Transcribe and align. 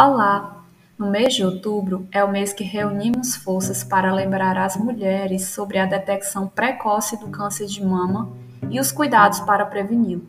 Olá! 0.00 0.62
No 0.96 1.10
mês 1.10 1.34
de 1.34 1.44
outubro 1.44 2.06
é 2.12 2.22
o 2.22 2.30
mês 2.30 2.52
que 2.52 2.62
reunimos 2.62 3.34
forças 3.34 3.82
para 3.82 4.14
lembrar 4.14 4.56
as 4.56 4.76
mulheres 4.76 5.46
sobre 5.46 5.76
a 5.76 5.86
detecção 5.86 6.46
precoce 6.46 7.18
do 7.18 7.26
câncer 7.30 7.66
de 7.66 7.84
mama 7.84 8.30
e 8.70 8.78
os 8.78 8.92
cuidados 8.92 9.40
para 9.40 9.66
preveni-lo. 9.66 10.22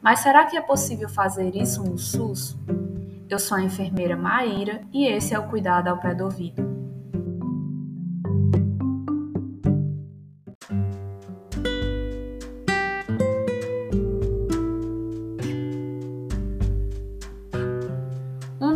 Mas 0.00 0.20
será 0.20 0.46
que 0.46 0.56
é 0.56 0.60
possível 0.62 1.06
fazer 1.06 1.54
isso 1.54 1.82
no 1.84 1.98
SUS? 1.98 2.56
Eu 3.28 3.38
sou 3.38 3.58
a 3.58 3.62
enfermeira 3.62 4.16
Maíra 4.16 4.80
e 4.90 5.06
esse 5.06 5.34
é 5.34 5.38
o 5.38 5.48
Cuidado 5.48 5.88
ao 5.88 5.98
Pé 5.98 6.14
do 6.14 6.24
Ouvido. 6.24 6.63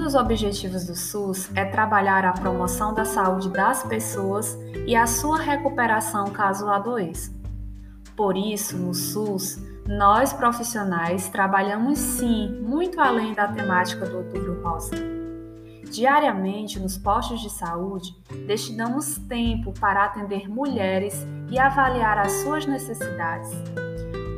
Dos 0.08 0.14
objetivos 0.14 0.86
do 0.86 0.96
SUS 0.96 1.50
é 1.54 1.66
trabalhar 1.66 2.24
a 2.24 2.32
promoção 2.32 2.94
da 2.94 3.04
saúde 3.04 3.50
das 3.50 3.82
pessoas 3.82 4.58
e 4.86 4.96
a 4.96 5.06
sua 5.06 5.36
recuperação 5.36 6.30
caso 6.30 6.66
adoeça. 6.66 7.30
Por 8.16 8.34
isso, 8.34 8.74
no 8.78 8.94
SUS, 8.94 9.62
nós 9.86 10.32
profissionais 10.32 11.28
trabalhamos 11.28 11.98
sim 11.98 12.58
muito 12.62 12.98
além 12.98 13.34
da 13.34 13.48
temática 13.48 14.06
do 14.06 14.16
Outubro 14.16 14.62
Rosa. 14.62 14.96
Diariamente, 15.92 16.80
nos 16.80 16.96
postos 16.96 17.42
de 17.42 17.50
saúde, 17.50 18.16
destinamos 18.46 19.18
tempo 19.28 19.74
para 19.78 20.06
atender 20.06 20.48
mulheres 20.48 21.27
e 21.50 21.58
avaliar 21.58 22.16
as 22.16 22.32
suas 22.32 22.64
necessidades. 22.64 23.50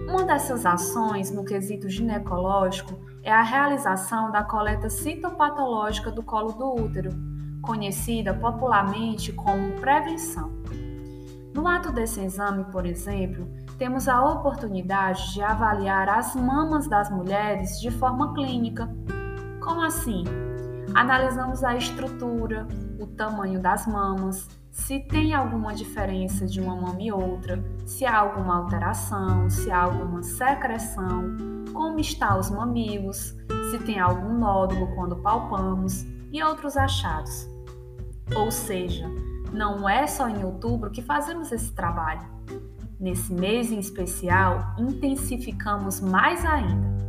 Uma 0.09 0.25
dessas 0.25 0.67
ações 0.67 1.31
no 1.31 1.45
quesito 1.45 1.89
ginecológico 1.89 3.10
é 3.23 3.33
a 3.33 3.43
realização 3.43 4.31
da 4.31 4.43
coleta 4.43 4.89
citopatológica 4.89 6.11
do 6.11 6.23
colo 6.23 6.53
do 6.53 6.75
útero, 6.75 7.11
conhecida 7.63 8.33
popularmente 8.33 9.33
como 9.33 9.73
prevenção. 9.81 10.51
No 11.55 11.67
ato 11.67 11.93
desse 11.93 12.21
exame, 12.21 12.65
por 12.65 12.87
exemplo, 12.87 13.47
temos 13.77 14.09
a 14.09 14.23
oportunidade 14.25 15.35
de 15.35 15.43
avaliar 15.43 16.09
as 16.09 16.35
mamas 16.35 16.87
das 16.87 17.11
mulheres 17.11 17.81
de 17.81 17.91
forma 17.91 18.33
clínica. 18.35 18.89
Como 19.61 19.83
assim? 19.83 20.25
Analisamos 20.95 21.63
a 21.65 21.77
estrutura, 21.77 22.67
o 22.99 23.07
tamanho 23.07 23.61
das 23.61 23.87
mamas, 23.87 24.49
se 24.71 25.01
tem 25.01 25.35
alguma 25.35 25.75
diferença 25.75 26.47
de 26.47 26.61
uma 26.61 26.77
mama 26.77 27.03
e 27.03 27.11
outra, 27.11 27.63
se 27.85 28.07
há 28.07 28.19
alguma 28.19 28.57
alteração, 28.57 29.51
se 29.51 29.71
há 29.71 29.83
alguma 29.83 30.23
secreção, 30.23 31.37
como 31.73 31.99
estão 31.99 32.39
os 32.39 32.51
mamilos, 32.51 33.35
se 33.71 33.79
tem 33.85 33.99
algum 33.99 34.39
nódulo 34.39 34.95
quando 34.95 35.17
palpamos 35.17 36.05
e 36.33 36.43
outros 36.43 36.77
achados. 36.77 37.49
Ou 38.35 38.51
seja, 38.51 39.11
não 39.53 39.89
é 39.89 40.07
só 40.07 40.29
em 40.29 40.45
outubro 40.45 40.91
que 40.91 41.03
fazemos 41.03 41.51
esse 41.51 41.73
trabalho. 41.73 42.23
Nesse 42.99 43.33
mês 43.33 43.73
em 43.73 43.79
especial, 43.81 44.75
intensificamos 44.79 46.01
mais 46.01 46.45
ainda. 46.45 47.01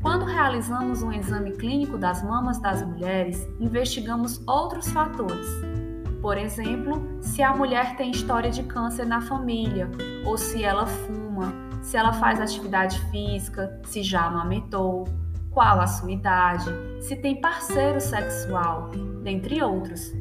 Quando 0.00 0.24
realizamos 0.24 1.02
um 1.02 1.10
exame 1.10 1.52
clínico 1.52 1.98
das 1.98 2.22
mamas 2.22 2.60
das 2.60 2.86
mulheres, 2.86 3.44
investigamos 3.58 4.40
outros 4.46 4.88
fatores 4.88 5.75
por 6.20 6.36
exemplo, 6.36 7.18
se 7.20 7.42
a 7.42 7.54
mulher 7.54 7.96
tem 7.96 8.10
história 8.10 8.50
de 8.50 8.62
câncer 8.62 9.06
na 9.06 9.20
família, 9.20 9.90
ou 10.24 10.36
se 10.36 10.64
ela 10.64 10.86
fuma, 10.86 11.52
se 11.82 11.96
ela 11.96 12.12
faz 12.12 12.40
atividade 12.40 13.00
física, 13.10 13.80
se 13.84 14.02
já 14.02 14.26
amamentou, 14.26 15.04
qual 15.50 15.80
a 15.80 15.86
sua 15.86 16.10
idade, 16.10 16.70
se 17.00 17.16
tem 17.16 17.40
parceiro 17.40 18.00
sexual, 18.00 18.90
dentre 19.22 19.62
outros. 19.62 20.12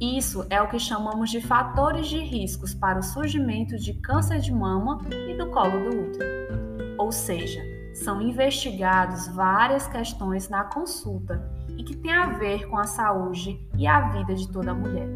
Isso 0.00 0.44
é 0.50 0.60
o 0.60 0.68
que 0.68 0.78
chamamos 0.78 1.30
de 1.30 1.40
fatores 1.40 2.08
de 2.08 2.18
riscos 2.18 2.74
para 2.74 2.98
o 2.98 3.02
surgimento 3.02 3.76
de 3.78 3.94
câncer 3.94 4.40
de 4.40 4.52
mama 4.52 5.00
e 5.28 5.34
do 5.34 5.46
colo 5.50 5.90
do 5.90 6.08
útero. 6.08 6.94
Ou 6.98 7.10
seja, 7.10 7.62
são 7.94 8.20
investigados 8.20 9.28
várias 9.28 9.86
questões 9.86 10.48
na 10.48 10.64
consulta 10.64 11.40
e 11.76 11.84
que 11.84 11.96
têm 11.96 12.12
a 12.12 12.26
ver 12.26 12.68
com 12.68 12.78
a 12.78 12.84
saúde 12.84 13.60
e 13.76 13.86
a 13.86 14.00
vida 14.10 14.34
de 14.34 14.50
toda 14.50 14.74
mulher. 14.74 15.08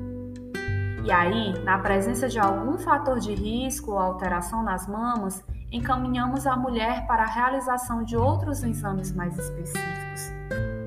E 1.04 1.10
aí, 1.10 1.58
na 1.64 1.78
presença 1.78 2.28
de 2.28 2.38
algum 2.38 2.76
fator 2.76 3.18
de 3.18 3.34
risco 3.34 3.92
ou 3.92 3.98
alteração 3.98 4.62
nas 4.62 4.86
mamas, 4.86 5.44
encaminhamos 5.70 6.46
a 6.46 6.56
mulher 6.56 7.06
para 7.06 7.22
a 7.22 7.26
realização 7.26 8.02
de 8.02 8.16
outros 8.16 8.62
exames 8.62 9.12
mais 9.12 9.38
específicos, 9.38 10.32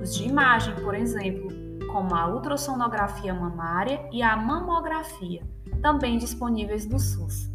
os 0.02 0.16
de 0.16 0.28
imagem, 0.28 0.76
por 0.76 0.94
exemplo, 0.94 1.50
como 1.92 2.16
a 2.16 2.28
ultrassonografia 2.28 3.34
mamária 3.34 4.08
e 4.12 4.22
a 4.22 4.36
mamografia, 4.36 5.44
também 5.82 6.18
disponíveis 6.18 6.88
no 6.88 7.00
SUS. 7.00 7.52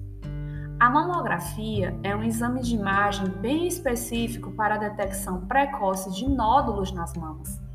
A 0.79 0.91
mamografia 0.91 1.99
é 2.03 2.15
um 2.15 2.23
exame 2.23 2.61
de 2.63 2.75
imagem 2.75 3.29
bem 3.29 3.67
específico 3.67 4.51
para 4.53 4.75
a 4.75 4.79
detecção 4.79 5.47
precoce 5.47 6.13
de 6.13 6.29
nódulos 6.29 6.93
nas 6.93 7.15
mamas. 7.15 7.66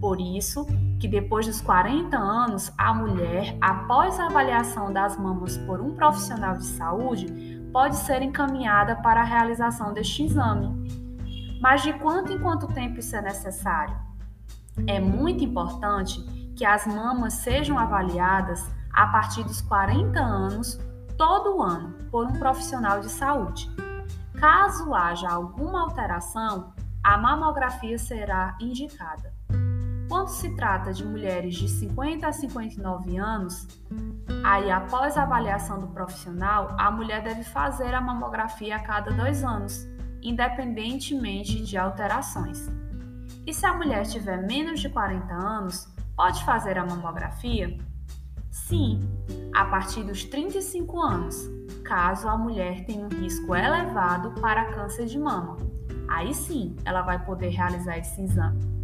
Por 0.00 0.20
isso, 0.20 0.66
que 0.98 1.08
depois 1.08 1.46
dos 1.46 1.60
40 1.60 2.16
anos, 2.16 2.72
a 2.76 2.92
mulher, 2.94 3.56
após 3.60 4.18
a 4.18 4.26
avaliação 4.26 4.92
das 4.92 5.18
mamas 5.18 5.56
por 5.58 5.80
um 5.80 5.94
profissional 5.94 6.56
de 6.56 6.64
saúde, 6.64 7.60
pode 7.72 7.96
ser 7.96 8.22
encaminhada 8.22 8.96
para 8.96 9.20
a 9.20 9.24
realização 9.24 9.92
deste 9.92 10.24
exame. 10.24 10.90
Mas 11.60 11.82
de 11.82 11.92
quanto 11.94 12.32
em 12.32 12.38
quanto 12.38 12.66
tempo 12.68 13.00
isso 13.00 13.14
é 13.14 13.22
necessário? 13.22 13.96
É 14.86 14.98
muito 14.98 15.44
importante 15.44 16.22
que 16.56 16.64
as 16.64 16.86
mamas 16.86 17.34
sejam 17.34 17.78
avaliadas 17.78 18.66
a 18.92 19.06
partir 19.06 19.44
dos 19.44 19.60
40 19.60 20.18
anos 20.18 20.78
todo 21.16 21.62
ano 21.62 21.94
por 22.10 22.26
um 22.26 22.32
profissional 22.32 23.00
de 23.00 23.10
saúde. 23.10 23.70
Caso 24.38 24.94
haja 24.94 25.28
alguma 25.28 25.82
alteração, 25.82 26.72
a 27.02 27.18
mamografia 27.18 27.98
será 27.98 28.56
indicada. 28.58 29.39
Quando 30.10 30.26
se 30.26 30.50
trata 30.56 30.92
de 30.92 31.04
mulheres 31.04 31.54
de 31.54 31.68
50 31.68 32.26
a 32.26 32.32
59 32.32 33.16
anos, 33.16 33.68
aí 34.42 34.68
após 34.68 35.16
a 35.16 35.22
avaliação 35.22 35.78
do 35.78 35.86
profissional, 35.86 36.74
a 36.76 36.90
mulher 36.90 37.22
deve 37.22 37.44
fazer 37.44 37.94
a 37.94 38.00
mamografia 38.00 38.74
a 38.74 38.80
cada 38.80 39.12
dois 39.12 39.44
anos, 39.44 39.86
independentemente 40.20 41.62
de 41.62 41.78
alterações. 41.78 42.68
E 43.46 43.54
se 43.54 43.64
a 43.64 43.72
mulher 43.72 44.04
tiver 44.04 44.44
menos 44.48 44.80
de 44.80 44.88
40 44.88 45.32
anos, 45.32 45.88
pode 46.16 46.44
fazer 46.44 46.76
a 46.76 46.84
mamografia? 46.84 47.78
Sim, 48.50 48.98
a 49.54 49.64
partir 49.66 50.02
dos 50.02 50.24
35 50.24 51.00
anos, 51.00 51.48
caso 51.84 52.28
a 52.28 52.36
mulher 52.36 52.84
tenha 52.84 53.06
um 53.06 53.08
risco 53.08 53.54
elevado 53.54 54.32
para 54.40 54.72
câncer 54.72 55.06
de 55.06 55.20
mama. 55.20 55.56
Aí 56.08 56.34
sim, 56.34 56.74
ela 56.84 57.02
vai 57.02 57.24
poder 57.24 57.50
realizar 57.50 57.96
esse 57.96 58.20
exame. 58.20 58.79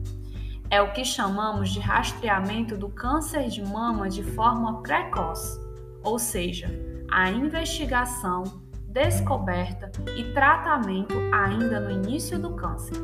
É 0.70 0.82
o 0.82 0.92
que 0.92 1.04
chamamos 1.04 1.70
de 1.70 1.80
rastreamento 1.80 2.76
do 2.76 2.88
câncer 2.88 3.48
de 3.48 3.62
mama 3.62 4.08
de 4.08 4.22
forma 4.22 4.82
precoce, 4.82 5.60
ou 6.02 6.18
seja, 6.18 6.68
a 7.10 7.30
investigação, 7.30 8.44
descoberta 8.88 9.92
e 10.16 10.32
tratamento 10.32 11.14
ainda 11.32 11.80
no 11.80 11.90
início 11.90 12.38
do 12.38 12.54
câncer. 12.54 12.96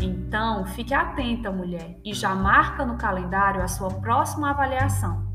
Então, 0.00 0.66
fique 0.66 0.92
atenta, 0.92 1.52
mulher, 1.52 1.98
e 2.04 2.12
já 2.12 2.34
marca 2.34 2.84
no 2.84 2.96
calendário 2.96 3.62
a 3.62 3.68
sua 3.68 3.90
próxima 3.90 4.50
avaliação 4.50 5.32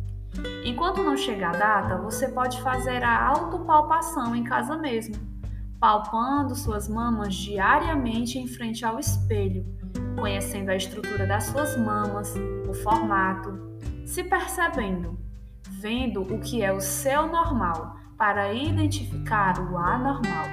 Enquanto 0.63 1.03
não 1.03 1.17
chega 1.17 1.49
a 1.49 1.51
data, 1.51 1.97
você 1.97 2.27
pode 2.27 2.61
fazer 2.61 3.03
a 3.03 3.27
autopalpação 3.27 4.35
em 4.35 4.43
casa 4.43 4.77
mesmo, 4.77 5.15
palpando 5.79 6.55
suas 6.55 6.87
mamas 6.87 7.33
diariamente 7.35 8.37
em 8.37 8.47
frente 8.47 8.85
ao 8.85 8.99
espelho, 8.99 9.65
conhecendo 10.17 10.69
a 10.69 10.75
estrutura 10.75 11.25
das 11.25 11.45
suas 11.45 11.77
mamas, 11.77 12.33
o 12.67 12.73
formato, 12.73 13.79
se 14.05 14.23
percebendo, 14.23 15.17
vendo 15.79 16.21
o 16.21 16.39
que 16.39 16.63
é 16.63 16.73
o 16.73 16.81
seu 16.81 17.27
normal 17.27 17.95
para 18.17 18.53
identificar 18.53 19.59
o 19.59 19.77
anormal. 19.77 20.45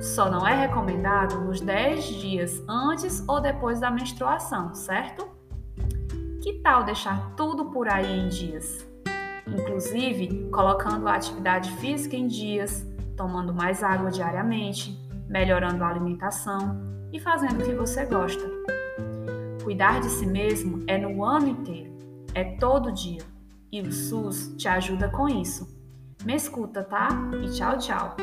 Só 0.00 0.30
não 0.30 0.46
é 0.46 0.54
recomendado 0.54 1.40
nos 1.40 1.60
10 1.60 2.04
dias 2.04 2.62
antes 2.68 3.26
ou 3.26 3.40
depois 3.40 3.80
da 3.80 3.90
menstruação, 3.90 4.74
certo? 4.74 5.26
Que 6.42 6.60
tal 6.62 6.84
deixar 6.84 7.34
tudo 7.36 7.66
por 7.66 7.88
aí 7.88 8.20
em 8.20 8.28
dias? 8.28 8.92
inclusive 9.46 10.48
colocando 10.50 11.08
a 11.08 11.14
atividade 11.14 11.70
física 11.76 12.16
em 12.16 12.26
dias, 12.26 12.86
tomando 13.16 13.52
mais 13.52 13.82
água 13.82 14.10
diariamente, 14.10 14.98
melhorando 15.28 15.84
a 15.84 15.88
alimentação 15.88 16.80
e 17.12 17.20
fazendo 17.20 17.62
o 17.62 17.64
que 17.64 17.74
você 17.74 18.04
gosta. 18.04 18.42
Cuidar 19.62 20.00
de 20.00 20.10
si 20.10 20.26
mesmo 20.26 20.82
é 20.86 20.98
no 20.98 21.24
ano 21.24 21.48
inteiro, 21.48 21.92
é 22.34 22.44
todo 22.56 22.92
dia, 22.92 23.22
e 23.70 23.80
o 23.80 23.92
SUS 23.92 24.54
te 24.56 24.66
ajuda 24.66 25.08
com 25.08 25.28
isso. 25.28 25.66
Me 26.24 26.34
escuta, 26.34 26.82
tá? 26.82 27.08
E 27.42 27.50
tchau, 27.50 27.78
tchau! 27.78 28.16